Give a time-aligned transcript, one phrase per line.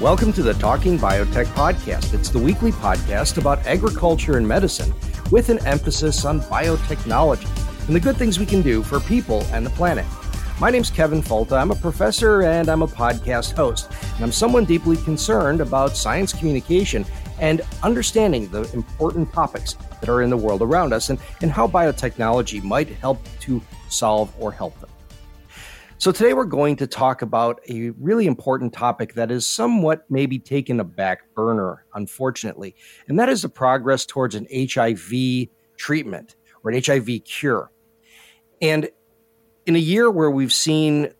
[0.00, 2.12] Welcome to the Talking Biotech Podcast.
[2.12, 4.92] It's the weekly podcast about agriculture and medicine
[5.30, 7.48] with an emphasis on biotechnology
[7.86, 10.04] and the good things we can do for people and the planet.
[10.60, 11.58] My name's Kevin Folta.
[11.58, 13.90] I'm a professor and I'm a podcast host.
[14.16, 17.06] And I'm someone deeply concerned about science communication
[17.40, 21.66] and understanding the important topics that are in the world around us and, and how
[21.66, 24.90] biotechnology might help to solve or help them.
[25.98, 30.38] So, today we're going to talk about a really important topic that is somewhat maybe
[30.38, 32.76] taken a back burner, unfortunately,
[33.08, 37.70] and that is the progress towards an HIV treatment or an HIV cure.
[38.60, 38.90] And
[39.64, 41.14] in a year where we've seen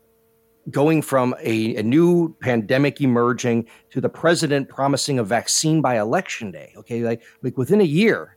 [0.70, 6.50] going from a, a, new pandemic emerging to the president promising a vaccine by election
[6.50, 8.36] day, okay, like, like within a year,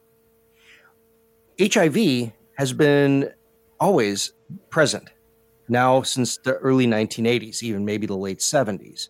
[1.60, 3.34] HIV has been
[3.80, 4.32] always
[4.70, 5.10] present
[5.70, 9.10] now since the early 1980s, even maybe the late 70s.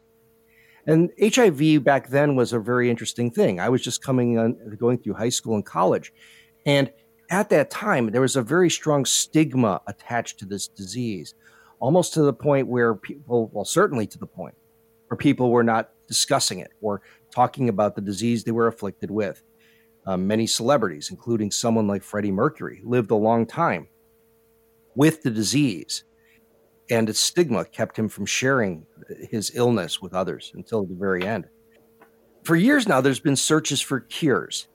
[0.86, 3.60] And HIV back then was a very interesting thing.
[3.60, 6.12] I was just coming on, going through high school and college.
[6.66, 6.92] And
[7.30, 11.36] at that time, there was a very strong stigma attached to this disease,
[11.80, 14.56] almost to the point where people, well, certainly to the point
[15.08, 19.44] where people were not discussing it or talking about the disease they were afflicted with.
[20.06, 23.90] Um, many celebrities, including someone like Freddie Mercury, lived a long time
[24.96, 26.04] with the disease
[26.90, 28.86] and its stigma kept him from sharing
[29.30, 31.46] his illness with others until the very end.
[32.44, 34.68] For years now, there's been searches for cures.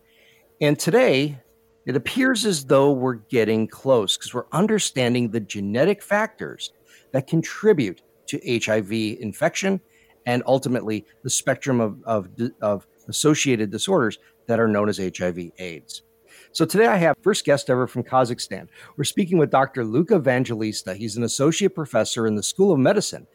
[0.61, 1.39] And today,
[1.87, 6.73] it appears as though we're getting close because we're understanding the genetic factors
[7.13, 9.81] that contribute to HIV infection
[10.27, 12.29] and ultimately the spectrum of, of,
[12.63, 16.03] of associated disorders that are known as HIV AIDS.
[16.55, 18.69] So today I have first guest ever from Kazakhstan.
[18.97, 19.85] We're speaking with Dr.
[19.85, 20.95] Luca Vangelista.
[20.95, 23.27] He's an associate professor in the School of Medicine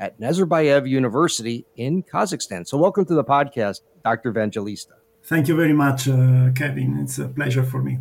[0.00, 2.66] at Nazarbayev University in Kazakhstan.
[2.66, 4.32] So welcome to the podcast, Dr.
[4.32, 4.94] Vangelista.
[5.22, 6.98] Thank you very much, uh, Kevin.
[7.00, 8.00] It's a pleasure for me.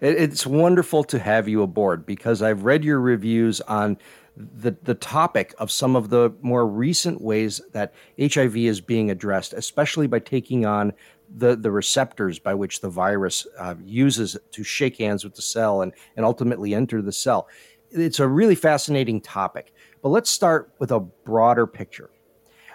[0.00, 3.98] It's wonderful to have you aboard because I've read your reviews on
[4.36, 9.52] the, the topic of some of the more recent ways that HIV is being addressed,
[9.52, 10.92] especially by taking on
[11.36, 15.82] the, the receptors by which the virus uh, uses to shake hands with the cell
[15.82, 17.48] and, and ultimately enter the cell.
[17.90, 19.72] It's a really fascinating topic.
[20.02, 22.10] But let's start with a broader picture.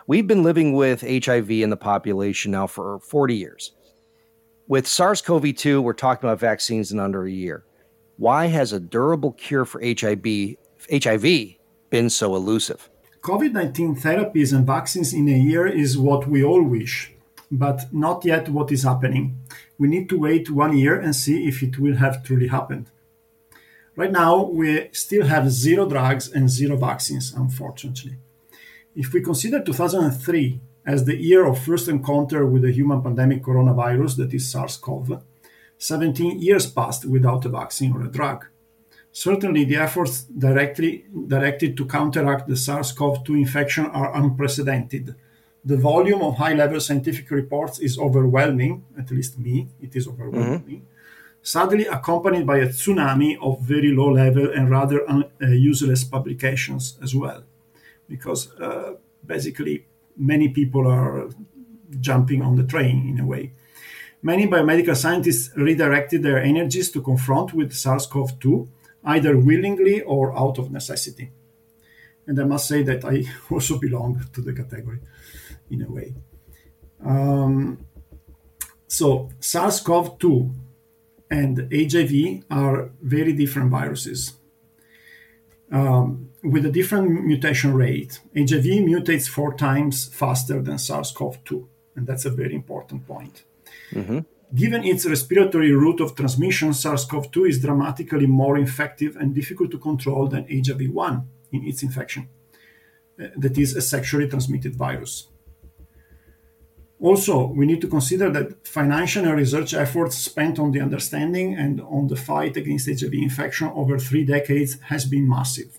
[0.08, 3.72] We've been living with HIV in the population now for 40 years.
[4.68, 7.66] With SARS CoV 2, we're talking about vaccines in under a year.
[8.18, 10.56] Why has a durable cure for HIV,
[10.92, 11.56] HIV
[11.90, 12.90] been so elusive?
[13.22, 17.15] COVID 19 therapies and vaccines in a year is what we all wish
[17.58, 19.40] but not yet what is happening.
[19.78, 22.92] We need to wait one year and see if it will have truly happened.
[23.96, 28.18] Right now, we still have zero drugs and zero vaccines, unfortunately.
[28.96, 34.18] If we consider 2003 as the year of first encounter with the human pandemic coronavirus,
[34.18, 35.22] that is SARS CoV,
[35.78, 38.46] 17 years passed without a vaccine or a drug.
[39.12, 45.16] Certainly, the efforts directly directed to counteract the SARS CoV 2 infection are unprecedented
[45.66, 50.60] the volume of high level scientific reports is overwhelming, at least me, it is overwhelming.
[50.60, 50.86] Mm-hmm.
[51.42, 56.98] Sadly, accompanied by a tsunami of very low level and rather un- uh, useless publications
[57.02, 57.44] as well,
[58.08, 58.94] because uh,
[59.26, 59.86] basically
[60.16, 61.30] many people are
[62.00, 63.52] jumping on the train in a way.
[64.22, 68.68] Many biomedical scientists redirected their energies to confront with SARS CoV 2,
[69.04, 71.32] either willingly or out of necessity.
[72.28, 75.00] And I must say that I also belong to the category
[75.70, 76.16] in a way.
[77.04, 77.86] Um,
[78.88, 80.54] so SARS-CoV-2
[81.30, 84.34] and HIV are very different viruses
[85.72, 88.20] um, with a different mutation rate.
[88.36, 93.44] HIV mutates four times faster than SARS-CoV-2, and that's a very important point.
[93.92, 94.20] Mm-hmm.
[94.54, 100.28] Given its respiratory route of transmission, SARS-CoV-2 is dramatically more infective and difficult to control
[100.28, 102.30] than HIV-1 in its infection.
[103.20, 105.28] Uh, that is a sexually transmitted virus.
[107.06, 111.80] Also, we need to consider that financial and research efforts spent on the understanding and
[111.82, 115.78] on the fight against HIV infection over three decades has been massive.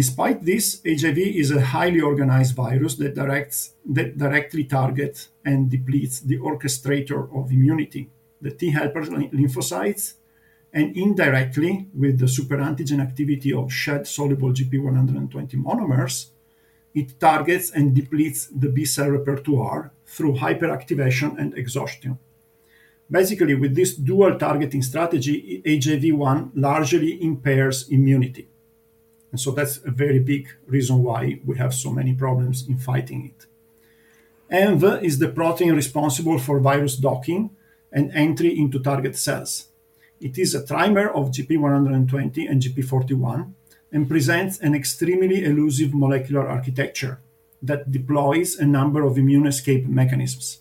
[0.00, 6.20] Despite this, HIV is a highly organized virus that, directs, that directly targets and depletes
[6.20, 8.08] the orchestrator of immunity,
[8.40, 10.14] the T helper lymphocytes,
[10.72, 16.30] and indirectly, with the superantigen activity of shed soluble GP120 monomers,
[16.94, 22.18] it targets and depletes the B cell repertoire through hyperactivation and exhaustion.
[23.10, 28.48] Basically, with this dual targeting strategy, HIV1 largely impairs immunity.
[29.30, 33.34] And so that's a very big reason why we have so many problems in fighting
[33.34, 33.46] it.
[34.54, 37.50] ENV is the protein responsible for virus docking
[37.90, 39.68] and entry into target cells.
[40.20, 43.52] It is a trimer of GP120 and GP41
[43.94, 47.20] and presents an extremely elusive molecular architecture
[47.62, 50.58] that deploys a number of immune escape mechanisms.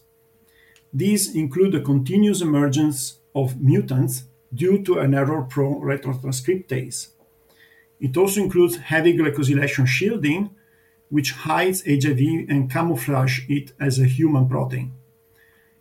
[0.93, 7.07] These include the continuous emergence of mutants due to an error prone retrotranscriptase.
[7.99, 10.51] It also includes heavy glycosylation shielding,
[11.09, 14.93] which hides HIV and camouflage it as a human protein.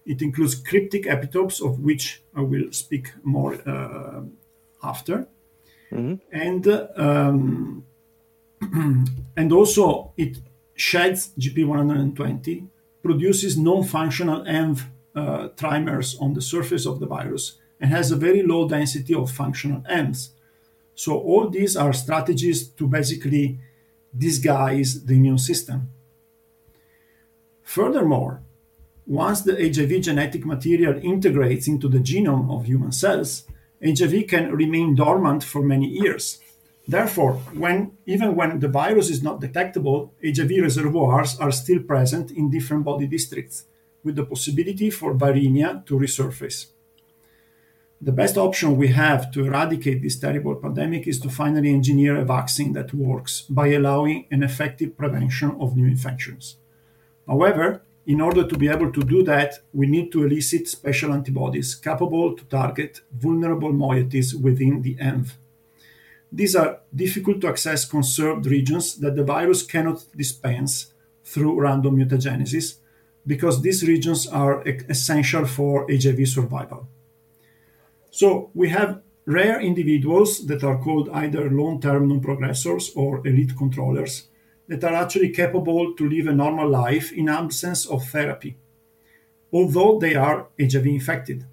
[0.06, 4.22] It includes cryptic epitopes, of which I will speak more uh,
[4.82, 5.28] after.
[5.92, 6.14] Mm-hmm.
[6.32, 6.66] And
[6.96, 7.84] um,
[9.36, 10.38] and also it
[10.74, 12.66] sheds GP120,
[13.02, 14.84] produces non-functional ENV
[15.14, 19.30] uh, trimers on the surface of the virus and has a very low density of
[19.30, 20.30] functional ENVs.
[20.94, 23.58] So all these are strategies to basically
[24.16, 25.90] disguise the immune system.
[27.62, 28.42] Furthermore,
[29.06, 33.44] once the HIV genetic material integrates into the genome of human cells,
[33.84, 36.40] HIV can remain dormant for many years.
[36.86, 42.50] Therefore, when, even when the virus is not detectable, HIV reservoirs are still present in
[42.50, 43.64] different body districts,
[44.02, 46.66] with the possibility for viremia to resurface.
[48.00, 52.24] The best option we have to eradicate this terrible pandemic is to finally engineer a
[52.24, 56.56] vaccine that works by allowing an effective prevention of new infections.
[57.28, 61.74] However, in order to be able to do that, we need to elicit special antibodies
[61.74, 65.32] capable to target vulnerable moieties within the ENV.
[66.32, 70.92] These are difficult to access conserved regions that the virus cannot dispense
[71.24, 72.76] through random mutagenesis
[73.26, 76.88] because these regions are essential for HIV survival.
[78.10, 84.28] So we have rare individuals that are called either long-term non-progressors or elite controllers
[84.68, 88.56] that are actually capable to live a normal life in absence of therapy,
[89.52, 91.44] although they are HIV infected.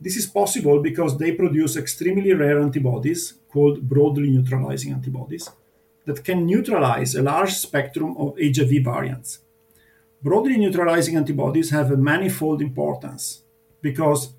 [0.00, 5.50] This is possible because they produce extremely rare antibodies called broadly neutralizing antibodies
[6.06, 9.40] that can neutralize a large spectrum of HIV variants.
[10.22, 13.42] Broadly neutralizing antibodies have a manifold importance
[13.82, 14.32] because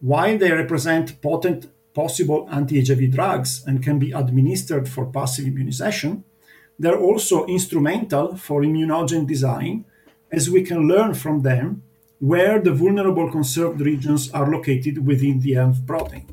[0.00, 6.24] while they represent potent possible anti-HIV drugs and can be administered for passive immunization,
[6.78, 9.84] they're also instrumental for immunogen design
[10.30, 11.82] as we can learn from them
[12.18, 16.26] where the vulnerable conserved regions are located within the ENV protein.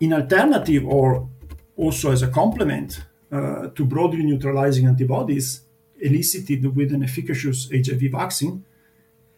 [0.00, 1.28] In alternative or
[1.76, 5.62] also as a complement uh, to broadly neutralizing antibodies,
[6.00, 8.64] elicited with an efficacious HIV vaccine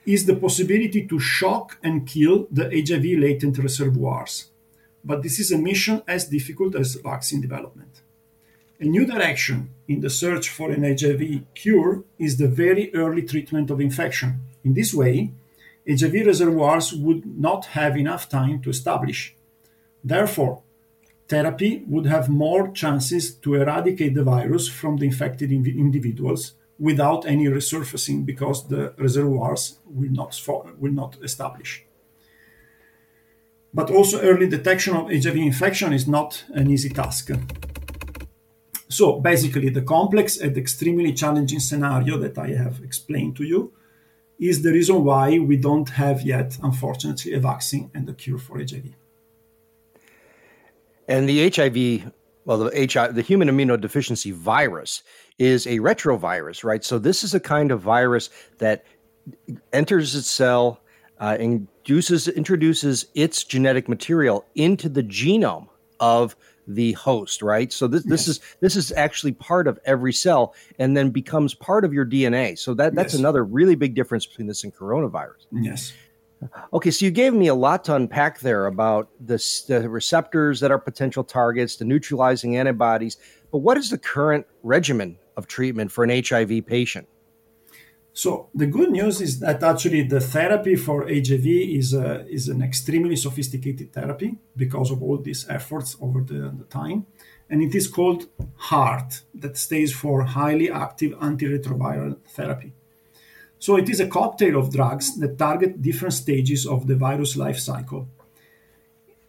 [0.04, 4.50] is the possibility to shock and kill the HIV latent reservoirs.
[5.04, 8.02] But this is a mission as difficult as vaccine development.
[8.78, 13.70] A new direction in the search for an HIV cure is the very early treatment
[13.70, 14.40] of infection.
[14.64, 15.32] In this way,
[15.88, 19.34] HIV reservoirs would not have enough time to establish.
[20.04, 20.62] Therefore,
[21.26, 27.46] therapy would have more chances to eradicate the virus from the infected individuals without any
[27.46, 30.38] resurfacing because the reservoirs will not,
[30.78, 31.82] will not establish.
[33.72, 37.30] But also, early detection of HIV infection is not an easy task.
[38.96, 43.74] So, basically, the complex and extremely challenging scenario that I have explained to you
[44.38, 48.56] is the reason why we don't have yet, unfortunately, a vaccine and a cure for
[48.56, 48.94] HIV.
[51.06, 52.10] And the HIV,
[52.46, 55.02] well, the HIV, the human immunodeficiency virus
[55.38, 56.82] is a retrovirus, right?
[56.82, 58.86] So this is a kind of virus that
[59.74, 60.80] enters its cell,
[61.20, 65.68] uh, induces, introduces its genetic material into the genome
[66.00, 66.34] of
[66.66, 67.72] the host, right?
[67.72, 71.84] So this this is this is actually part of every cell, and then becomes part
[71.84, 72.58] of your DNA.
[72.58, 73.20] So that that's yes.
[73.20, 75.46] another really big difference between this and coronavirus.
[75.52, 75.92] Yes.
[76.72, 80.70] Okay, so you gave me a lot to unpack there about this, the receptors that
[80.70, 83.16] are potential targets, the neutralizing antibodies.
[83.50, 87.08] But what is the current regimen of treatment for an HIV patient?
[88.16, 92.62] So the good news is that actually the therapy for HIV is a, is an
[92.62, 97.04] extremely sophisticated therapy because of all these efforts over the, the time,
[97.50, 102.72] and it is called HAART, that stands for Highly Active Antiretroviral Therapy.
[103.58, 107.58] So it is a cocktail of drugs that target different stages of the virus life
[107.58, 108.08] cycle.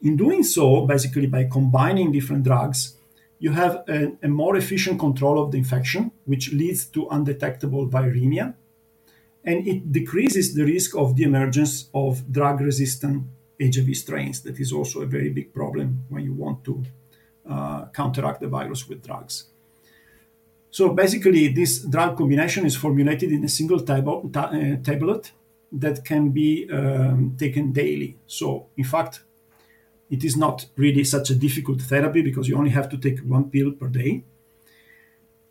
[0.02, 2.96] In doing so, basically by combining different drugs,
[3.40, 8.54] you have a, a more efficient control of the infection, which leads to undetectable viremia,
[9.48, 13.24] and it decreases the risk of the emergence of drug resistant
[13.62, 14.42] HIV strains.
[14.42, 16.84] That is also a very big problem when you want to
[17.50, 19.46] uh, counteract the virus with drugs.
[20.70, 25.32] So basically, this drug combination is formulated in a single tab- ta- uh, tablet
[25.72, 28.18] that can be um, taken daily.
[28.28, 29.22] So, in fact,
[30.10, 33.50] it is not really such a difficult therapy because you only have to take one
[33.50, 34.24] pill per day.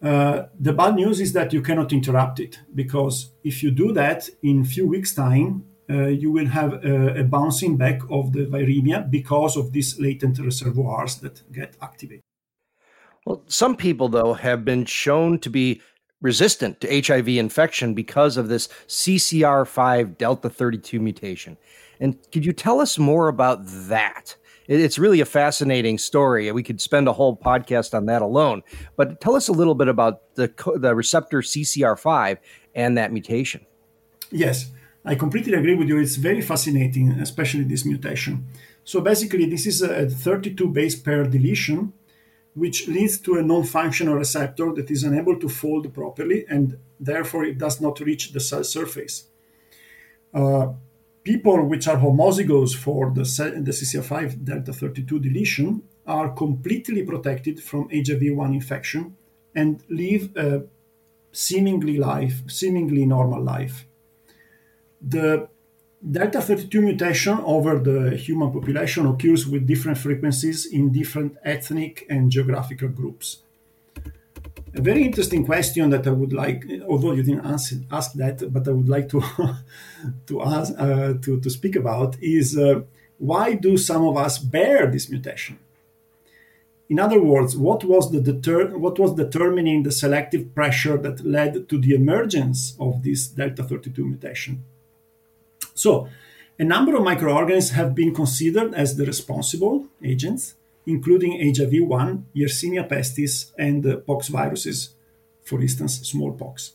[0.02, 4.28] Uh, the bad news is that you cannot interrupt it because if you do that
[4.42, 9.08] in few weeks' time, uh, you will have a, a, bouncing back of the viremia
[9.08, 12.22] because of these latent reservoirs that get activated.
[13.24, 15.80] Well, some people, though, have been shown to be
[16.20, 21.56] resistant to HIV infection because of this CCR5 Delta 32 mutation.
[22.00, 24.36] And could you tell us more about that?
[24.68, 26.50] It's really a fascinating story.
[26.52, 28.62] We could spend a whole podcast on that alone.
[28.96, 32.38] But tell us a little bit about the, the receptor CCR5
[32.74, 33.64] and that mutation.
[34.30, 34.70] Yes.
[35.04, 35.98] I completely agree with you.
[35.98, 38.46] It's very fascinating, especially this mutation.
[38.82, 41.92] So basically, this is a 32 base pair deletion,
[42.54, 47.58] which leads to a non-functional receptor that is unable to fold properly, and therefore it
[47.58, 49.28] does not reach the cell surface.
[50.34, 50.72] Uh,
[51.30, 53.24] people which are homozygous for the,
[53.68, 59.16] the CCR5 delta 32 deletion are completely protected from HIV-1 infection
[59.54, 60.62] and live a
[61.32, 63.86] seemingly life, seemingly normal life
[65.00, 65.48] the
[66.08, 72.30] delta 32 mutation over the human population occurs with different frequencies in different ethnic and
[72.30, 73.42] geographical groups.
[74.76, 78.68] A very interesting question that I would like, although you didn't ask, ask that, but
[78.68, 79.22] I would like to
[80.26, 82.82] to ask uh, to, to speak about is uh,
[83.16, 85.58] why do some of us bear this mutation?
[86.90, 91.70] In other words, what was the deter- what was determining the selective pressure that led
[91.70, 94.62] to the emergence of this delta 32 mutation?
[95.74, 96.08] So,
[96.58, 100.54] a number of microorganisms have been considered as the responsible agents,
[100.86, 104.90] including HIV-1, Yersinia pestis, and uh, pox viruses,
[105.42, 106.72] for instance, smallpox.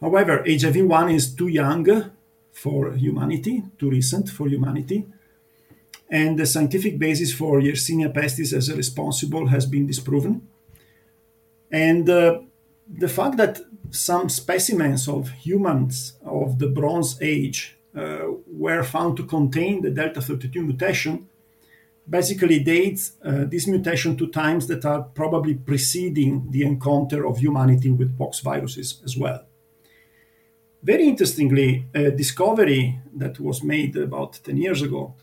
[0.00, 2.10] However, HIV-1 is too young
[2.52, 5.06] for humanity, too recent for humanity,
[6.10, 10.48] and the scientific basis for Yersinia pestis as a responsible has been disproven.
[11.70, 12.40] And uh,
[12.88, 13.60] the fact that
[13.90, 20.20] some specimens of humans of the Bronze Age uh, were found to contain the delta
[20.20, 21.28] 32 mutation
[22.10, 27.90] basically dates uh, this mutation to times that are probably preceding the encounter of humanity
[27.90, 29.46] with pox viruses as well.
[30.82, 35.14] Very interestingly, a discovery that was made about 10 years ago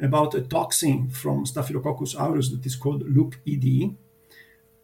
[0.00, 3.94] about a toxin from Staphylococcus aureus that is called LucED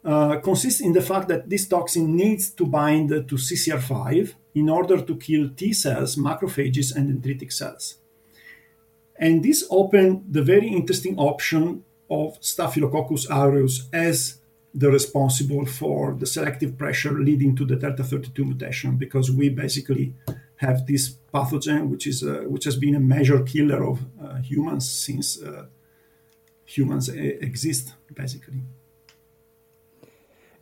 [0.04, 5.00] uh, consists in the fact that this toxin needs to bind to CCR5 in order
[5.00, 7.96] to kill T cells, macrophages, and dendritic cells.
[9.20, 14.40] And this opened the very interesting option of Staphylococcus aureus as
[14.74, 20.14] the responsible for the selective pressure leading to the delta 32 mutation because we basically
[20.56, 24.88] have this pathogen which is uh, which has been a major killer of uh, humans
[24.88, 25.66] since uh,
[26.64, 28.62] humans exist basically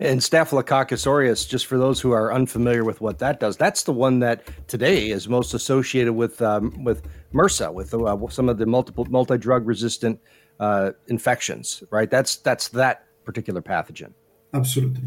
[0.01, 3.93] and Staphylococcus aureus, just for those who are unfamiliar with what that does, that's the
[3.93, 7.03] one that today is most associated with um, with
[7.35, 10.21] MRSA, with uh, some of the multiple multi drug resistant
[10.61, 11.83] uh, infections.
[11.91, 12.11] Right?
[12.11, 14.13] That's that's that particular pathogen.
[14.55, 15.03] Absolutely.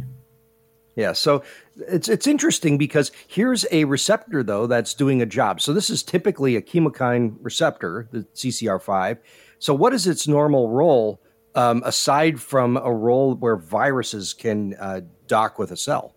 [0.96, 1.42] Yeah, so
[1.88, 5.62] it's it's interesting because here's a receptor though that's doing a job.
[5.62, 9.20] So this is typically a chemokine receptor, the CCR5.
[9.60, 11.22] So what is its normal role?
[11.56, 16.16] Um, aside from a role where viruses can uh, dock with a cell?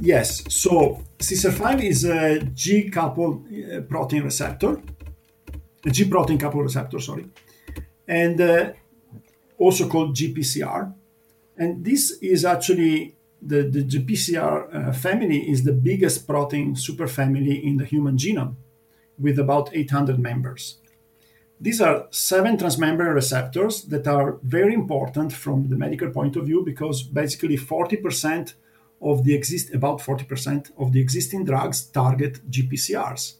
[0.00, 0.42] Yes.
[0.52, 4.82] So CCR5 is a G coupled uh, protein receptor,
[5.84, 7.26] a G protein coupled receptor, sorry,
[8.08, 8.72] and uh,
[9.58, 10.92] also called GPCR.
[11.56, 17.76] And this is actually the, the GPCR uh, family is the biggest protein superfamily in
[17.76, 18.56] the human genome
[19.18, 20.78] with about 800 members.
[21.62, 26.64] These are seven transmembrane receptors that are very important from the medical point of view
[26.64, 28.54] because basically 40%
[29.00, 33.34] of the exist about 40% of the existing drugs target GPCRs.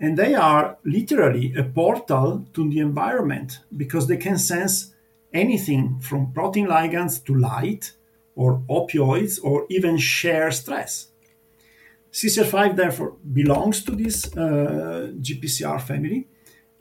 [0.00, 4.92] And they are literally a portal to the environment because they can sense
[5.32, 7.92] anything from protein ligands to light
[8.34, 11.10] or opioids or even share stress.
[12.12, 16.26] CCR5 therefore belongs to this uh, GPCR family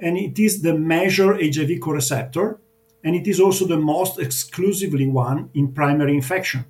[0.04, 2.60] and it is the major HIV co-receptor
[3.04, 6.66] and it is also the most exclusively one in primary infection.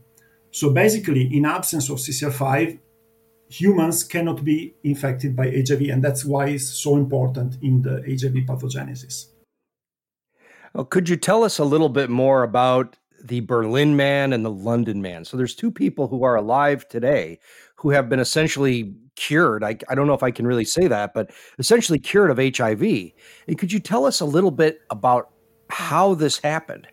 [0.52, 2.80] So basically, in absence of CCR5,
[3.50, 8.46] humans cannot be infected by HIV, and that's why it's so important in the HIV
[8.48, 9.28] pathogenesis.
[10.74, 14.52] Well, could you tell us a little bit more about the Berlin man and the
[14.52, 15.24] London man?
[15.24, 17.40] So there's two people who are alive today
[17.84, 19.62] who have been essentially cured.
[19.62, 22.82] I, I don't know if I can really say that, but essentially cured of HIV.
[23.48, 25.32] And could you tell us a little bit about
[25.70, 26.88] how this happened?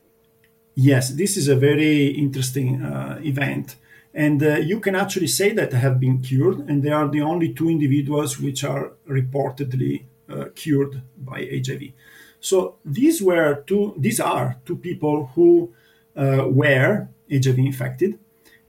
[0.74, 3.76] Yes, this is a very interesting uh, event.
[4.12, 7.20] And uh, you can actually say that they have been cured, and they are the
[7.20, 11.92] only two individuals which are reportedly uh, cured by HIV.
[12.40, 15.72] So these were two; these are two people who
[16.16, 18.18] uh, were HIV infected,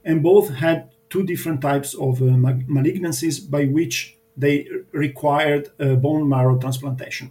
[0.04, 2.26] and both had two different types of uh,
[2.78, 7.30] malignancies by which they required bone marrow transplantation.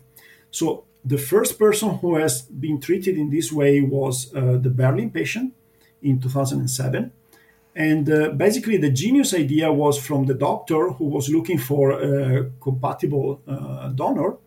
[0.52, 5.10] So the first person who has been treated in this way was uh, the Berlin
[5.10, 5.54] patient
[6.02, 7.12] in 2007.
[7.76, 12.52] And uh, basically, the genius idea was from the doctor who was looking for a
[12.60, 14.38] compatible uh, donor.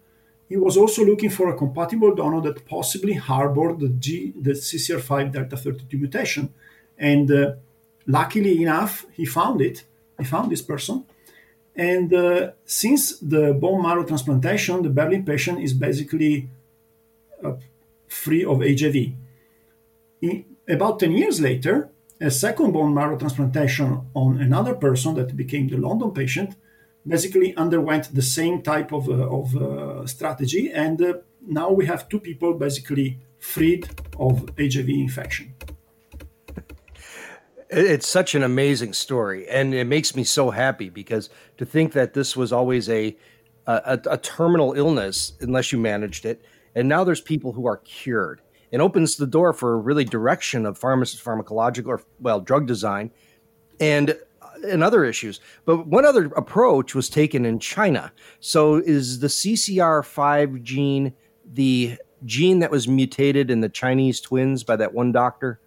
[0.49, 5.33] He was also looking for a compatible donor that possibly harbored the, G, the CCR5
[5.33, 6.53] delta 32 mutation.
[6.99, 7.55] And uh,
[8.07, 9.85] luckily enough, he found it.
[10.19, 11.05] He found this person.
[11.77, 16.49] And uh, since the bone marrow transplantation, the Berlin patient is basically
[17.45, 17.55] uh,
[18.07, 18.97] free of HIV.
[20.23, 25.69] In, about 10 years later, a second bone marrow transplantation on another person that became
[25.69, 26.57] the London patient
[27.07, 30.71] basically underwent the same type of, uh, of uh, strategy.
[30.73, 31.15] And uh,
[31.47, 35.55] now we have two people basically freed of HIV infection.
[37.77, 42.15] It's such an amazing story, and it makes me so happy because to think that
[42.15, 43.17] this was always a
[43.67, 46.45] a, a terminal illness, unless you managed it,
[46.77, 48.43] and now there's people who are cured.
[48.71, 53.11] It opens the door for really direction of pharmacist pharmacological or well drug design,
[53.81, 54.11] and
[54.41, 55.41] uh, and other issues.
[55.65, 58.13] But one other approach was taken in China.
[58.39, 61.13] So is the CCR5 gene
[61.45, 65.59] the gene that was mutated in the Chinese twins by that one doctor?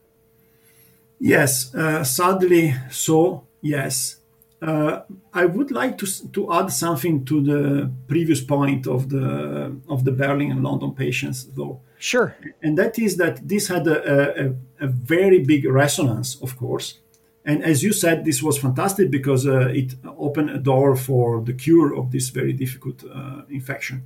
[1.20, 4.18] Yes, uh, sadly, so yes.
[4.60, 5.02] Uh,
[5.34, 10.12] I would like to, to add something to the previous point of the of the
[10.12, 11.80] Berlin and London patients, though.
[12.00, 12.36] Sure.
[12.64, 17.00] And that is that this had a, a, a very big resonance, of course.
[17.46, 21.54] And as you said, this was fantastic because uh, it opened a door for the
[21.54, 24.04] cure of this very difficult uh, infection.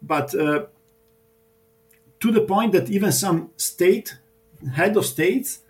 [0.00, 0.66] But uh,
[2.20, 4.16] to the point that even some state
[4.74, 5.60] head of states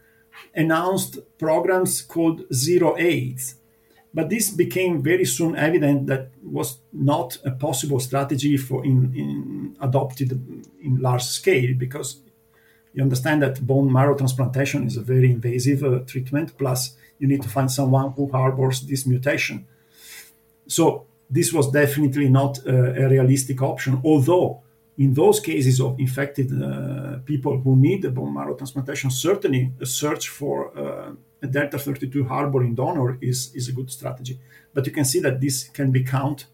[0.54, 3.56] announced programs called Zero AIDS.
[4.12, 9.76] But this became very soon evident that was not a possible strategy for in, in
[9.80, 10.30] adopted
[10.80, 12.20] in large scale because
[12.92, 16.56] you understand that bone marrow transplantation is a very invasive uh, treatment.
[16.56, 19.66] Plus, you need to find someone who harbors this mutation.
[20.68, 24.00] So this was definitely not a, a realistic option.
[24.04, 24.62] Although
[24.96, 29.87] in those cases of infected uh, people who need a bone marrow transplantation, certainly a
[29.87, 34.38] search for uh, a delta 32 harboring donor is, is a good strategy.
[34.72, 36.46] But you can see that this can be count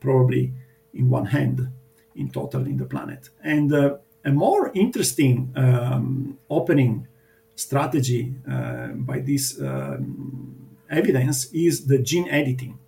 [0.00, 0.52] probably
[0.94, 1.68] in one hand
[2.14, 3.30] in total in the planet.
[3.42, 7.06] And uh, a more interesting um, opening
[7.54, 12.78] strategy uh, by this um, evidence is the gene editing.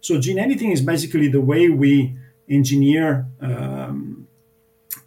[0.00, 2.16] So, gene editing is basically the way we
[2.48, 4.21] engineer um,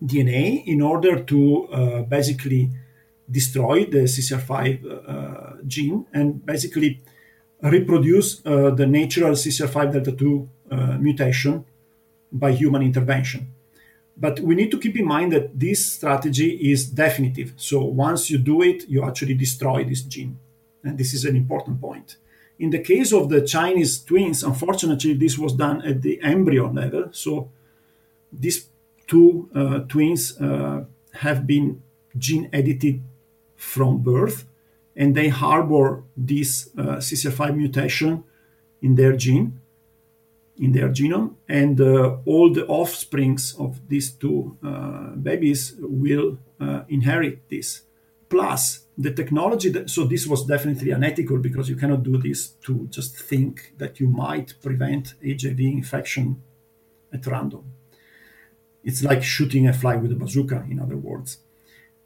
[0.04, 2.70] DNA in order to uh, basically
[3.30, 7.02] destroy the CCR5 uh, gene and basically
[7.62, 10.50] reproduce uh, the natural CCR5 delta 2
[11.00, 11.66] mutation
[12.32, 13.48] by human intervention.
[14.18, 17.54] But we need to keep in mind that this strategy is definitive.
[17.58, 20.40] So once you do it, you actually destroy this gene.
[20.84, 22.18] And this is an important point.
[22.58, 27.10] In the case of the Chinese twins, unfortunately, this was done at the embryo level.
[27.12, 27.50] So
[28.32, 28.68] this
[29.08, 31.82] two uh, twins uh, have been
[32.18, 33.02] gene edited
[33.56, 34.46] from birth
[34.96, 38.24] and they harbor this uh, CCR5 mutation
[38.82, 39.60] in their gene,
[40.58, 41.82] in their genome, and
[42.26, 44.58] all the offsprings of these two
[45.22, 46.38] babies will
[46.88, 47.82] inherit this.
[48.30, 52.88] Plus, the technology that, so this was definitely unethical because you cannot do this to
[52.90, 56.42] just think that you might prevent HIV infection
[57.14, 57.66] at random.
[58.86, 61.40] It's like shooting a fly with a bazooka, in other words.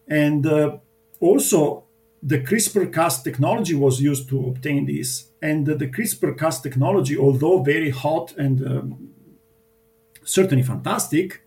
[0.07, 0.77] And uh,
[1.19, 1.83] also,
[2.23, 8.33] the CRISPR-Cas technology was used to obtain this, and the CRISPR-Cas technology, although very hot
[8.37, 9.09] and um,
[10.23, 11.41] certainly fantastic,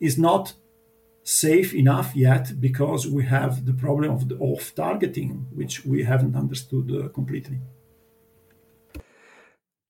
[0.00, 0.54] is not
[1.22, 6.34] safe enough yet because we have the problem of the off targeting, which we haven't
[6.34, 7.58] understood uh, completely.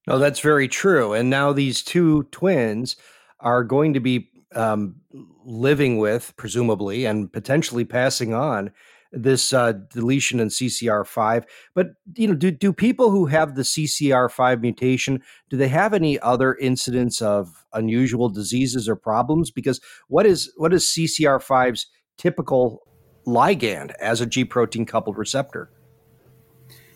[0.07, 1.13] No, that's very true.
[1.13, 2.97] And now these two twins
[3.41, 4.97] are going to be um,
[5.45, 8.71] living with, presumably, and potentially passing on
[9.13, 11.45] this uh, deletion in CCR5.
[11.75, 16.19] But you know, do do people who have the CCR5 mutation do they have any
[16.21, 19.51] other incidents of unusual diseases or problems?
[19.51, 21.87] Because what is what is CCR5's
[22.19, 22.83] typical
[23.27, 25.71] ligand as a G protein coupled receptor?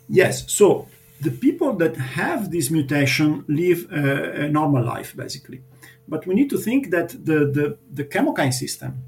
[0.08, 0.50] Yes.
[0.52, 0.88] So
[1.20, 5.62] the people that have this mutation live a, a normal life, basically.
[6.08, 9.04] But we need to think that the, the, the chemokine system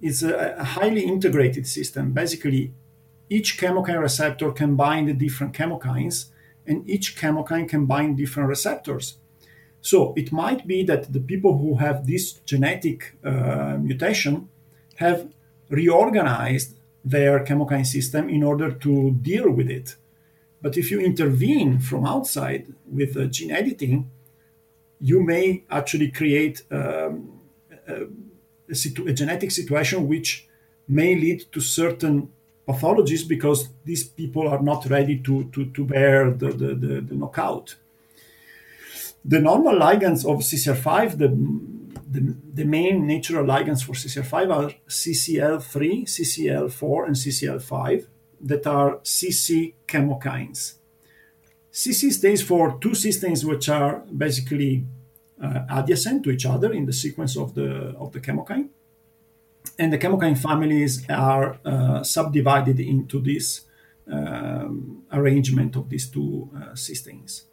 [0.00, 2.12] is a, a highly integrated system.
[2.12, 2.74] Basically,
[3.30, 6.26] each chemokine receptor can bind the different chemokines,
[6.66, 9.16] and each chemokine can bind different receptors.
[9.80, 14.48] So it might be that the people who have this genetic uh, mutation
[14.96, 15.32] have
[15.68, 19.96] reorganized their chemokine system in order to deal with it.
[20.60, 24.10] But if you intervene from outside with uh, gene editing,
[25.02, 27.40] you may actually create um,
[27.88, 28.04] a,
[28.70, 30.48] a, situ- a, genetic situation which
[30.86, 32.30] may lead to certain
[32.68, 37.14] pathologies because these people are not ready to, to, to bear the, the, the, the
[37.16, 37.74] knockout.
[39.24, 41.28] The normal ligands of CCR5, the,
[42.08, 48.06] the, the main natural ligands for CCR5 are CCL3, CCL4, and CCL5
[48.40, 50.74] that are CC chemokines.
[51.72, 54.84] CC stands for two systems which are basically
[55.42, 58.68] uh, adjacent to each other in the sequence of the of the chemokine,
[59.78, 63.62] and the chemokine families are uh, subdivided into this
[64.10, 67.44] um, arrangement of these two uh, cysteines.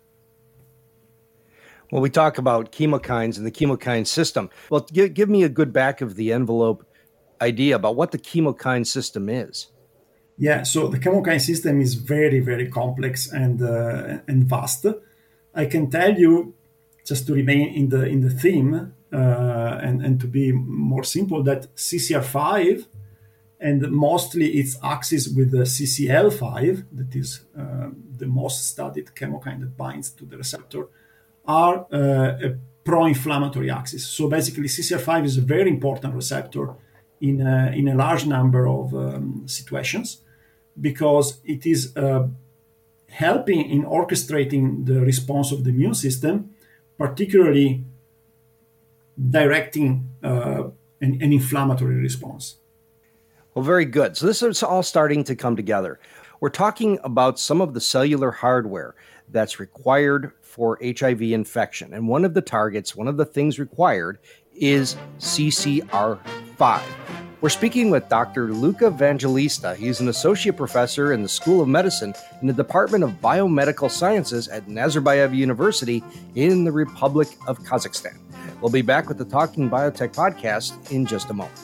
[1.90, 5.74] When we talk about chemokines and the chemokine system, well, give, give me a good
[5.74, 6.86] back of the envelope
[7.42, 9.68] idea about what the chemokine system is.
[10.40, 14.86] Yeah, so the chemokine system is very, very complex and uh, and vast.
[15.54, 16.54] I can tell you,
[17.06, 21.44] just to remain in the in the theme uh, and and to be more simple,
[21.44, 22.86] that CCR5
[23.60, 29.76] and mostly its axis with the CCL5, that is uh, the most studied chemokine that
[29.76, 30.88] binds to the receptor,
[31.44, 34.08] are uh, a pro-inflammatory axis.
[34.08, 36.76] So basically, CCR5 is a very important receptor
[37.20, 40.22] in a, in a large number of um, situations
[40.80, 42.28] because it is uh,
[43.10, 46.52] helping in orchestrating the response of the immune system,
[46.98, 47.84] particularly
[49.30, 50.64] directing uh,
[51.02, 52.58] an, an inflammatory response.
[53.54, 54.16] Well, very good.
[54.16, 56.00] So this is all starting to come together.
[56.40, 58.96] We're talking about some of the cellular hardware
[59.28, 61.94] that's required for HIV infection.
[61.94, 64.20] And one of the targets, one of the things required
[64.56, 66.82] is CCR5.
[67.42, 68.54] We're speaking with Dr.
[68.54, 69.74] Luca Evangelista.
[69.74, 74.50] He's an associate professor in the School of Medicine in the Department of Biomedical Sciences
[74.50, 76.04] at Nazarbayev University
[76.36, 78.18] in the Republic of Kazakhstan.
[78.60, 81.58] We'll be back with the Talking Biotech podcast in just a moment.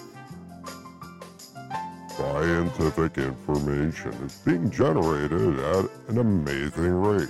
[2.08, 7.28] Scientific information is being generated at an amazing rate.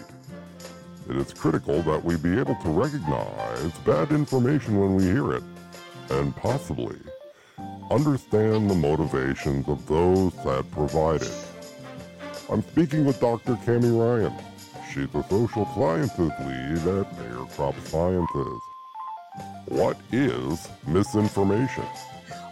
[1.10, 5.44] It is critical that we be able to recognize bad information when we hear it,
[6.12, 6.96] and possibly
[7.92, 11.46] understand the motivations of those that provide it.
[12.50, 13.56] I'm speaking with Dr.
[13.56, 14.34] Cami Ryan.
[14.92, 18.62] She's a social sciences lead at Bayer Crop Sciences.
[19.68, 21.84] What is misinformation?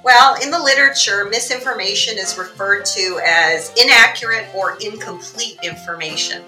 [0.04, 6.44] Well, in the literature, misinformation is referred to as inaccurate or incomplete information.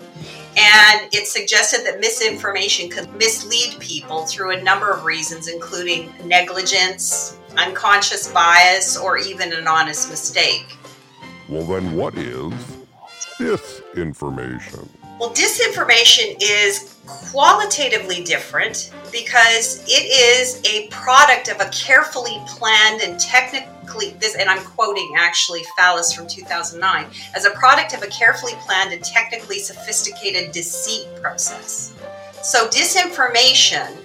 [0.57, 7.37] And it's suggested that misinformation could mislead people through a number of reasons, including negligence,
[7.57, 10.77] unconscious bias, or even an honest mistake.
[11.47, 12.53] Well, then, what is
[13.37, 14.87] disinformation?
[15.19, 23.19] Well, disinformation is qualitatively different because it is a product of a carefully planned and
[23.19, 28.53] technically this and I'm quoting actually Fallis from 2009 as a product of a carefully
[28.65, 31.93] planned and technically sophisticated deceit process.
[32.41, 33.95] So disinformation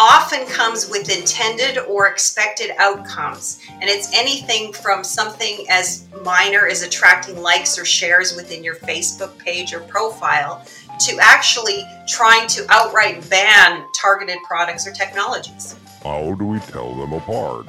[0.00, 3.60] often comes with intended or expected outcomes.
[3.70, 9.36] And it's anything from something as minor as attracting likes or shares within your Facebook
[9.36, 10.64] page or profile
[11.00, 15.76] to actually trying to outright ban targeted products or technologies.
[16.02, 17.66] How do we tell them apart?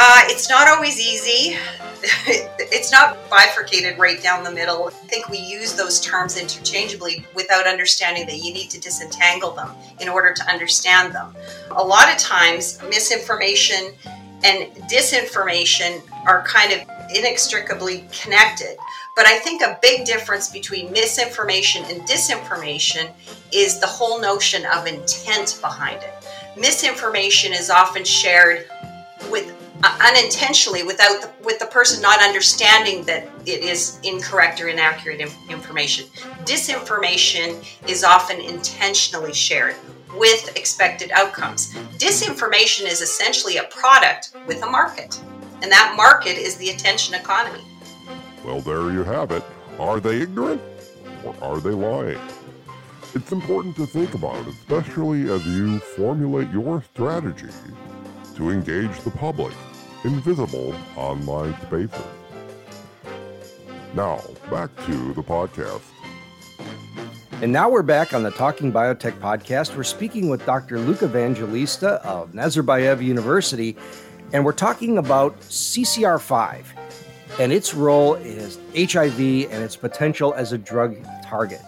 [0.00, 1.58] Uh, it's not always easy.
[2.62, 4.86] it's not bifurcated right down the middle.
[4.86, 9.70] I think we use those terms interchangeably without understanding that you need to disentangle them
[9.98, 11.34] in order to understand them.
[11.72, 13.92] A lot of times, misinformation
[14.44, 16.80] and disinformation are kind of
[17.12, 18.76] inextricably connected.
[19.16, 23.10] But I think a big difference between misinformation and disinformation
[23.52, 26.14] is the whole notion of intent behind it.
[26.56, 28.66] Misinformation is often shared
[29.28, 34.66] with Uh, unintentionally without the, with the person not understanding that it is incorrect or
[34.66, 36.04] inaccurate information.
[36.44, 39.76] Disinformation is often intentionally shared
[40.16, 41.72] with expected outcomes.
[41.96, 45.20] Disinformation is essentially a product with a market,
[45.62, 47.62] and that market is the attention economy.
[48.44, 49.44] Well, there you have it.
[49.78, 50.60] Are they ignorant
[51.24, 52.18] or are they lying?
[53.14, 57.52] It's important to think about, especially as you formulate your strategy
[58.34, 59.54] to engage the public
[60.08, 62.02] in visible online spaces.
[63.94, 65.82] Now, back to the podcast.
[67.42, 69.76] And now we're back on the Talking Biotech podcast.
[69.76, 70.78] We're speaking with Dr.
[70.80, 73.76] Luke Evangelista of Nazarbayev University,
[74.32, 76.64] and we're talking about CCR5
[77.38, 81.60] and its role is HIV and its potential as a drug target.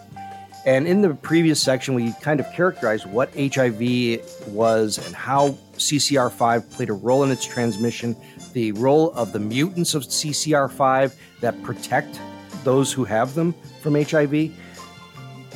[0.65, 6.69] And in the previous section, we kind of characterized what HIV was and how CCR5
[6.71, 8.15] played a role in its transmission,
[8.53, 12.19] the role of the mutants of CCR5 that protect
[12.63, 14.51] those who have them from HIV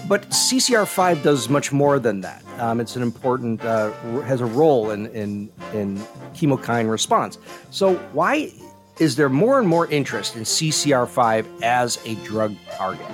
[0.08, 2.44] but CCR5 does much more than that.
[2.60, 5.98] Um, it's an important, uh, has a role in, in, in
[6.34, 7.38] chemokine response.
[7.72, 8.52] So, why
[9.00, 13.06] is there more and more interest in CCR5 as a drug target?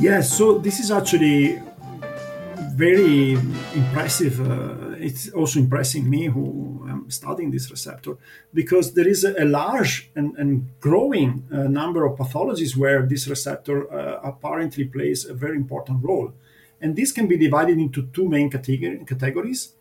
[0.00, 1.60] Yes, so this is actually
[2.72, 3.32] very
[3.74, 4.40] impressive.
[4.40, 8.16] Uh, it's also impressing me who am studying this receptor
[8.52, 13.92] because there is a, large and, and growing uh, number of pathologies where this receptor
[13.92, 16.32] uh, apparently plays a very important role.
[16.80, 19.74] And this can be divided into two main categor- categories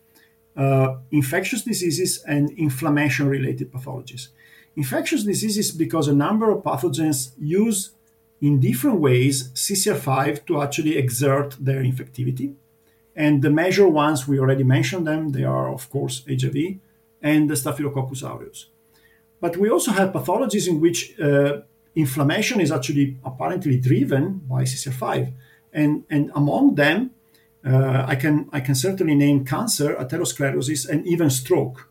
[0.55, 4.27] uh, infectious diseases and inflammation related pathologies.
[4.75, 7.91] Infectious diseases because a number of pathogens use
[8.41, 12.55] in different ways CCR5 to actually exert their infectivity.
[13.15, 16.77] And the major ones, we already mentioned them, they are, of course, HIV
[17.21, 18.67] and the Staphylococcus aureus.
[19.39, 21.61] But we also have pathologies in which uh,
[21.95, 25.33] inflammation is actually apparently driven by CCR5.
[25.71, 27.11] And, and among them,
[27.65, 31.89] uh, I, can, I can certainly name cancer, atherosclerosis, and even stroke.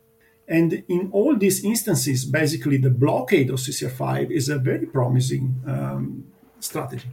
[0.48, 6.24] And in all these instances, basically, the blockade of CCR5 is a very promising um,
[6.60, 7.08] strategy.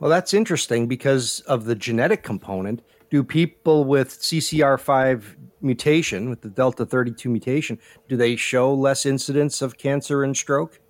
[0.00, 5.22] Well, that's interesting because of the genetic component do people with CCR5
[5.60, 10.80] mutation, with the Delta 32 mutation, do they show less incidence of cancer and stroke?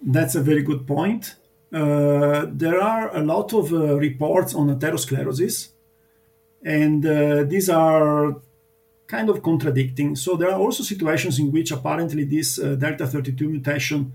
[0.00, 1.36] That's a very good point.
[1.72, 5.68] Uh, there are a lot of uh, reports on atherosclerosis,
[6.64, 8.36] and uh, these are
[9.06, 10.16] kind of contradicting.
[10.16, 14.12] So there are also situations in which apparently this uh, Delta 32 mutation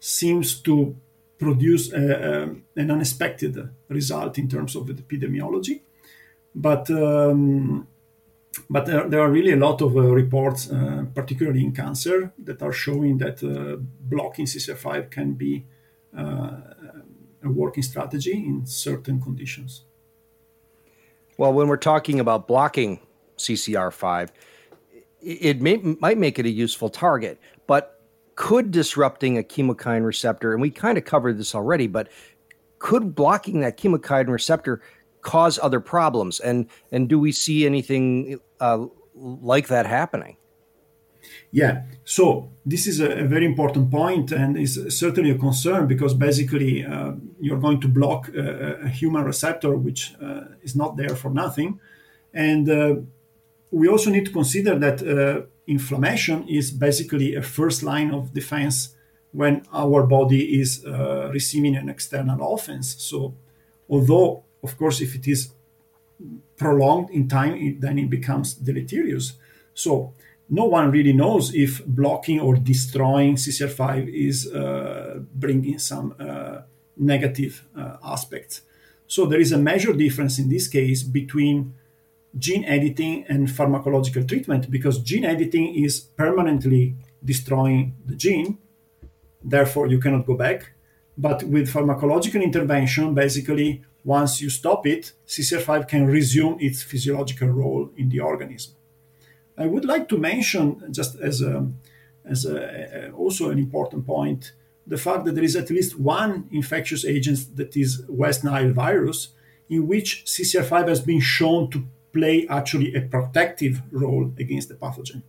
[0.00, 0.96] seems to
[1.38, 5.80] produce a, uh, a, um, an unexpected result in terms of the epidemiology
[6.58, 7.86] but um,
[8.68, 12.60] but there, there, are really a lot of uh, reports, uh, particularly in cancer, that
[12.60, 15.64] are showing that uh, blocking CCR5 can be
[16.14, 19.84] a working strategy in certain conditions.
[21.36, 22.98] Well, when we're talking about blocking
[23.36, 24.30] CCR5,
[25.22, 28.00] it may, might make it a useful target, but
[28.34, 32.08] could disrupting a chemokine receptor, and we kind of covered this already, but
[32.80, 34.80] could blocking that chemokine receptor
[35.22, 36.40] cause other problems?
[36.40, 40.36] And and do we see anything uh, like that happening?
[41.50, 41.82] Yeah.
[42.04, 47.12] So this is a, very important point and is certainly a concern because basically uh,
[47.40, 51.80] you're going to block a, a human receptor which uh, is not there for nothing.
[52.34, 52.96] And uh,
[53.70, 58.94] we also need to consider that uh, inflammation is basically a first line of defense
[59.32, 62.96] when our body is uh, receiving an external offense.
[62.98, 63.34] So
[63.88, 65.50] although of course, if it is
[66.56, 69.34] prolonged in time, it, then it becomes deleterious.
[69.74, 70.14] So
[70.50, 76.62] no one really knows if blocking or destroying CCR5 is uh, bringing some uh,
[76.96, 78.62] negative uh, aspects.
[79.06, 81.74] So there is a major difference in this case between
[82.36, 86.94] gene editing and pharmacological treatment because gene editing is permanently
[87.24, 88.58] destroying the gene,
[89.42, 90.72] therefore you cannot go back.
[91.16, 97.90] But with pharmacological intervention, basically once you stop it, CCR5 can resume its physiological role
[97.96, 98.74] in the organism.
[99.56, 101.70] I would like to mention, just as a,
[102.24, 104.52] as a, also an important point
[104.88, 109.28] the fact that there is at least one infectious agent that is West Nile virus,
[109.68, 115.22] in which CCR5 has been shown to play actually a protective role against the pathogen.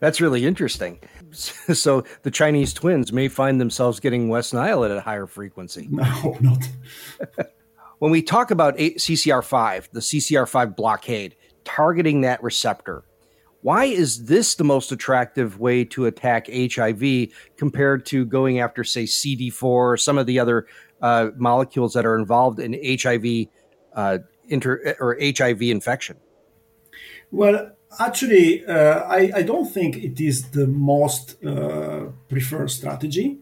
[0.00, 1.00] That's really interesting.
[1.32, 5.86] So the Chinese twins may find themselves getting West Nile at a higher frequency.
[6.00, 6.66] I hope not.
[7.98, 13.04] when we talk about CCR5, the CCR5 blockade, targeting that receptor,
[13.60, 17.28] why is this the most attractive way to attack HIV
[17.58, 20.66] compared to going after, say, CD4 or some of the other
[21.02, 23.48] uh, molecules that are involved in HIV
[23.94, 26.16] uh, inter- or HIV infection?
[27.30, 33.38] Well, actually, uh, I, I, don't think it is the most uh, preferred strategy.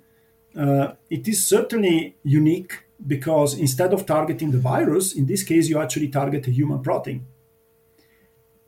[0.57, 5.79] Uh, it is certainly unique because instead of targeting the virus, in this case, you
[5.79, 7.27] actually target a human protein.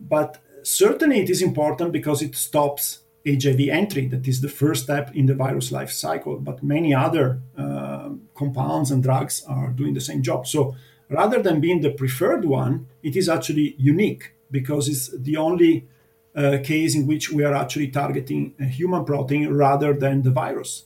[0.00, 4.06] But certainly, it is important because it stops HIV entry.
[4.06, 6.38] That is the first step in the virus life cycle.
[6.38, 10.46] But many other uh, compounds and drugs are doing the same job.
[10.46, 10.76] So
[11.08, 15.88] rather than being the preferred one, it is actually unique because it's the only
[16.34, 20.84] uh, case in which we are actually targeting a human protein rather than the virus.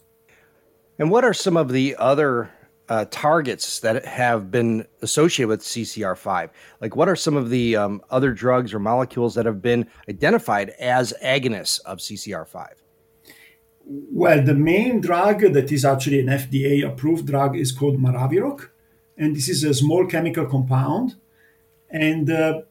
[0.99, 2.51] And what are some of the other
[2.89, 6.51] uh, targets that have been associated with CCR5?
[6.81, 10.71] Like, what are some of the um, other drugs or molecules that have been identified
[10.79, 12.69] as agonists of CCR5?
[13.87, 18.69] Well, the main drug that is actually an FDA approved drug is called Maraviroc.
[19.17, 21.17] And this is a small chemical compound.
[21.89, 22.63] And uh,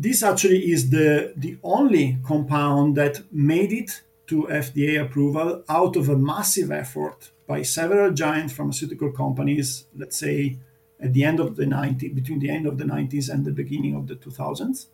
[0.00, 6.08] this actually is the, the only compound that made it to FDA approval out of
[6.08, 10.58] a massive effort by several giant pharmaceutical companies, let's say
[11.00, 13.96] at the end of the 90s, between the end of the 90s and the beginning
[13.96, 14.86] of the 2000s.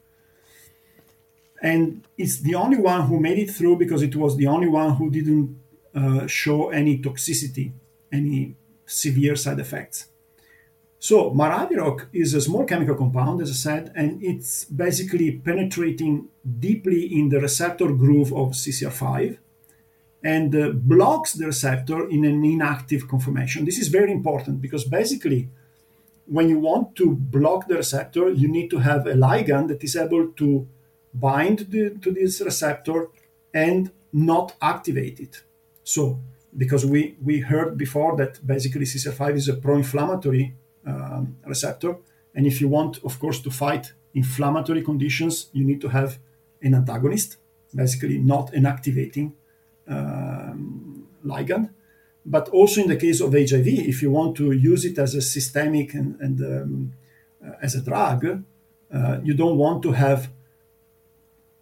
[1.62, 4.97] And it's the only one who made it through because it was the only one
[4.97, 5.59] who didn't
[5.95, 7.73] uh, show any toxicity,
[8.11, 8.55] any
[8.87, 10.09] severe side effects.
[11.05, 16.29] So Maraviroc is a small chemical compound, as I said, and it's basically penetrating
[16.61, 19.37] deeply in the receptor groove of CCR5
[20.23, 23.67] and uh, blocks the receptor in an inactive conformation.
[23.67, 25.51] This is very important because basically,
[26.25, 29.97] when you want to block the receptor, you need to have a ligand that is
[29.97, 30.67] able to
[31.12, 33.09] bind the, to this receptor
[33.53, 35.43] and not activate it.
[35.83, 36.21] So,
[36.57, 40.55] because we, we heard before that basically CCR5 is a pro inflammatory
[40.87, 41.97] um, receptor.
[42.35, 46.18] And if you want, of course, to fight inflammatory conditions, you need to have
[46.62, 47.37] an antagonist,
[47.75, 49.35] basically not an activating
[49.88, 51.70] um, ligand.
[52.27, 55.20] But also in the case of HIV, if you want to use it as a
[55.20, 56.92] systemic and, and um,
[57.44, 58.44] uh, as a drug,
[58.92, 60.31] uh, you don't want to have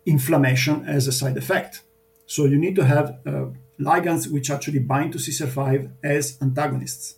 [0.07, 1.83] inflammation as a side effect.
[2.27, 3.47] So you need to have uh,
[3.81, 7.17] ligands which actually bind to CCR5 as antagonists.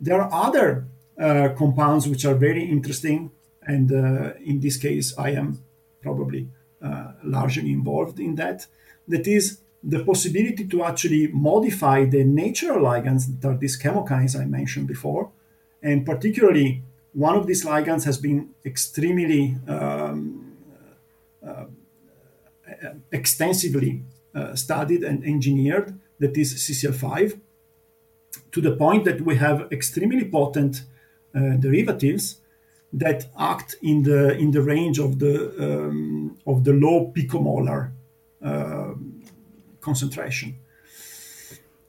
[0.00, 0.86] There are other
[1.18, 3.30] uh, compounds which are very interesting,
[3.62, 5.62] and uh, in this case, I am
[6.00, 6.48] probably
[6.82, 8.66] uh, largely involved in that.
[9.06, 14.46] That is the possibility to actually modify the natural ligands that are these chemokines I
[14.46, 15.30] mentioned before,
[15.82, 16.82] and particularly
[17.12, 20.56] one of these ligands has been extremely um,
[21.46, 21.64] uh,
[23.12, 24.02] extensively
[24.34, 25.98] uh, studied and engineered.
[26.18, 27.38] That is CCL5
[28.52, 30.82] to the point that we have extremely potent
[31.34, 32.40] uh, derivatives
[32.92, 37.92] that act in the in the range of the um, of the low picomolar
[38.44, 38.94] uh,
[39.80, 40.56] concentration.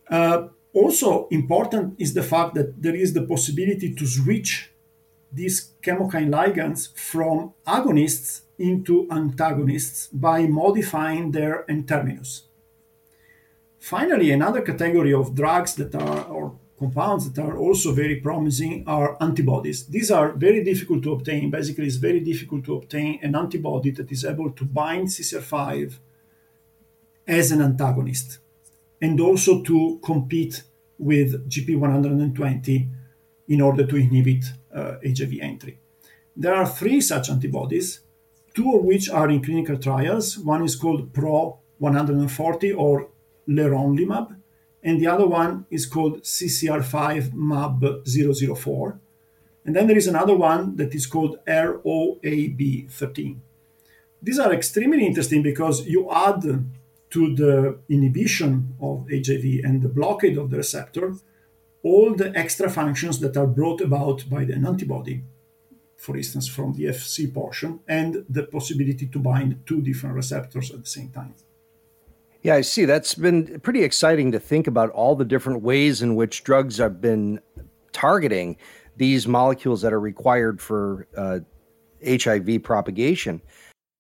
[0.10, 4.72] Uh, also important is the fact that there is the possibility to switch
[5.34, 12.44] these chemokine ligands from agonists into antagonists by modifying their N terminus.
[13.82, 19.18] Finally, another category of drugs that are, or compounds that are also very promising are
[19.20, 19.88] antibodies.
[19.88, 21.50] These are very difficult to obtain.
[21.50, 25.98] Basically, it's very difficult to obtain an antibody that is able to bind CCR5
[27.28, 28.38] as an antagonist
[29.02, 30.62] and also to compete
[31.00, 32.88] with GP120
[33.48, 35.80] in order to inhibit uh, HIV entry.
[36.36, 38.02] There are three such antibodies,
[38.54, 40.38] two of which are in clinical trials.
[40.38, 43.10] One is called Pro 140 or
[43.58, 44.36] leronlimab,
[44.84, 49.00] and the other one is called CCR5 MAB 004.
[49.66, 53.38] And then there is another one that is called ROAB13.
[54.24, 56.42] These are extremely interesting because you add
[57.12, 61.14] to the inhibition of HIV and the blockade of the receptor
[61.84, 65.24] all the extra functions that are brought about by an antibody,
[65.98, 70.82] for instance, from the Fc portion, and the possibility to bind two different receptors at
[70.82, 71.34] the same time.
[72.44, 72.86] Yeah, I see.
[72.86, 77.00] That's been pretty exciting to think about all the different ways in which drugs have
[77.00, 77.40] been
[77.92, 78.58] targeting
[78.98, 81.40] these molecules that are required for uh,
[82.06, 83.42] HIV propagation.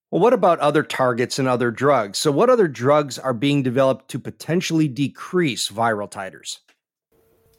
[0.09, 2.17] Well, what about other targets and other drugs?
[2.17, 6.57] So, what other drugs are being developed to potentially decrease viral titers?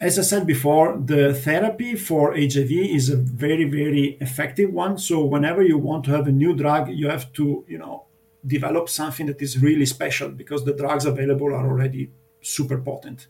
[0.01, 4.99] As I said before, the therapy for HIV is a very, very effective one.
[4.99, 8.07] So, whenever you want to have a new drug, you have to, you know,
[8.47, 13.29] develop something that is really special because the drugs available are already super potent.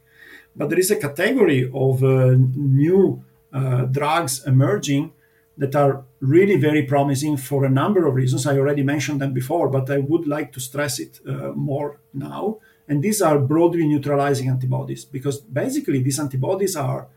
[0.57, 5.13] But there is a category of uh, new uh, drugs emerging
[5.59, 8.47] that are really very promising for a number of reasons.
[8.47, 12.59] I already mentioned them before, but I would like to stress it uh, more now.
[12.89, 17.09] And these are broadly neutralizing antibodies because basically these antibodies are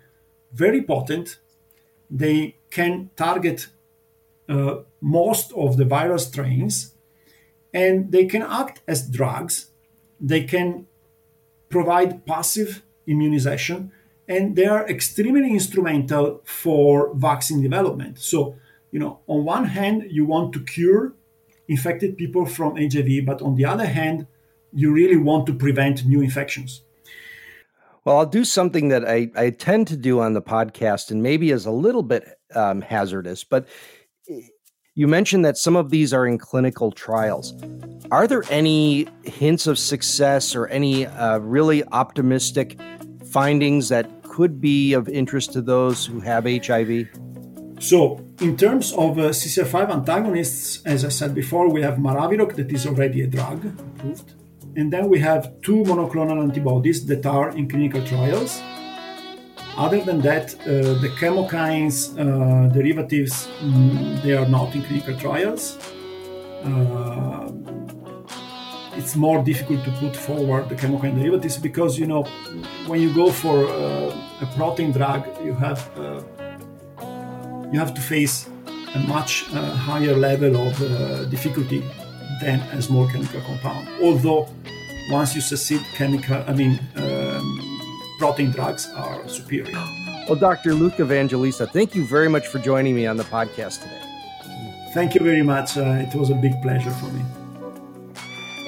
[0.54, 1.40] very potent.
[2.10, 3.68] They can target
[4.48, 6.95] uh, most of the viral strains
[7.76, 9.70] and they can act as drugs.
[10.20, 10.88] They can
[11.70, 13.92] provide passive immunization
[14.28, 18.18] and they are extremely instrumental for vaccine development.
[18.18, 18.56] So,
[18.92, 21.14] you know, on one hand, you want to cure
[21.68, 24.26] infected people from HIV, but on the other hand,
[24.72, 26.82] you really want to prevent new infections.
[28.06, 31.52] Well, I'll do something that I, I tend to do on the podcast and maybe
[31.52, 32.24] is a little bit
[32.54, 33.68] um, hazardous, but
[34.98, 37.54] you mentioned that some of these are in clinical trials.
[38.12, 42.80] Are there any hints of success or any uh, really optimistic
[43.30, 47.10] findings that could be of interest to those who have HIV?
[47.80, 52.72] So, in terms of uh, CCR5 antagonists, as I said before, we have Maraviroc that
[52.72, 54.34] is already a drug approved.
[54.78, 58.62] And then we have two monoclonal antibodies that are in clinical trials.
[59.78, 65.78] Other than that, uh, the chemokines uh, derivatives, mm, they are not in clinical trials.
[66.64, 67.52] Uh,
[68.96, 72.24] it's more difficult to put forward the chemokine derivatives because, you know,
[72.88, 76.24] when you go for uh, a protein drug, you have uh,
[77.72, 78.48] you have to face
[78.94, 81.84] a much uh, higher level of difficulty
[82.42, 83.90] than a small chemical compound.
[84.02, 84.48] Although
[85.12, 87.65] once you succeed, chemical, I mean, um,
[88.18, 89.74] protein drugs are superior.
[90.28, 90.74] Well, Dr.
[90.74, 94.02] Luca Evangelista, thank you very much for joining me on the podcast today.
[94.94, 95.78] Thank you very much.
[95.78, 97.22] Uh, it was a big pleasure for me.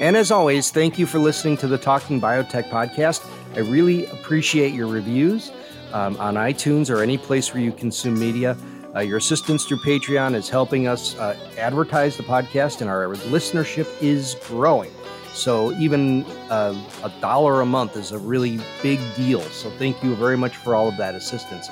[0.00, 3.26] And as always, thank you for listening to the Talking Biotech podcast.
[3.56, 5.50] I really appreciate your reviews
[5.92, 8.56] um, on iTunes or any place where you consume media.
[8.94, 13.88] Uh, your assistance through Patreon is helping us uh, advertise the podcast, and our listenership
[14.02, 14.90] is growing.
[15.38, 16.74] So even uh,
[17.04, 19.40] a dollar a month is a really big deal.
[19.42, 21.68] So thank you very much for all of that assistance.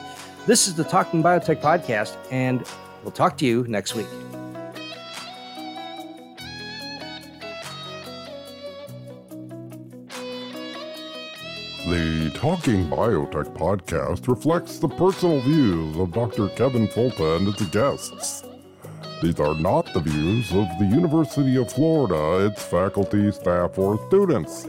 [0.46, 2.64] This is the Talking Biotech podcast, and
[3.02, 4.06] we'll talk to you next week.
[11.88, 16.50] The Talking Biotech podcast reflects the personal views of Dr.
[16.50, 18.44] Kevin Folta and its guests.
[19.22, 24.68] These are not the views of the University of Florida, its faculty, staff, or students.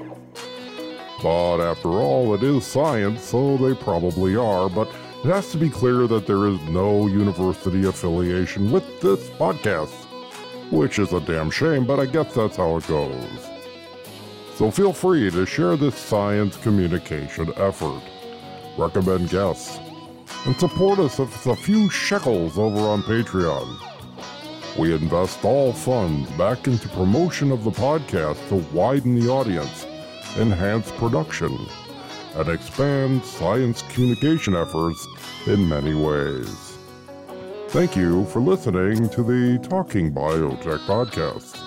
[1.22, 5.70] But after all, it is science, so they probably are, but it has to be
[5.70, 9.93] clear that there is no university affiliation with this podcast.
[10.72, 13.50] Which is a damn shame, but I guess that's how it goes.
[14.56, 18.02] So feel free to share this science communication effort,
[18.78, 19.80] recommend guests,
[20.45, 23.86] and support us with a few shekels over on Patreon.
[24.76, 29.86] We invest all funds back into promotion of the podcast to widen the audience,
[30.38, 31.57] enhance production,
[32.36, 35.07] and expand science communication efforts
[35.47, 36.78] in many ways.
[37.70, 41.66] Thank you for listening to the Talking Biotech podcast.